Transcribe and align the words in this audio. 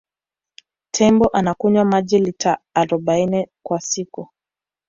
tembo 0.91 1.29
anakunywa 1.33 1.85
maji 1.85 2.19
lita 2.19 2.57
arobaini 2.73 3.47
kwa 3.63 3.81
siku 3.81 4.29